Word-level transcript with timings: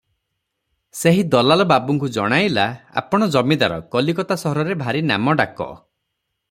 ସେହି 0.99 1.25
ଦଲାଲ 1.35 1.67
ବାବୁଙ୍କୁ 1.71 2.09
ଜଣାଇଲା, 2.15 2.65
"ଆପଣ 3.03 3.29
ଜମିଦାର, 3.37 3.79
କଲିକତା 3.97 4.43
ସହରରେ 4.45 4.79
ଭାରି 4.85 5.05
ନାମ 5.13 5.39
ଡାକ। 5.43 5.73